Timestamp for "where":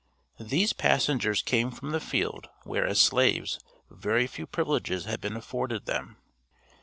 2.63-2.87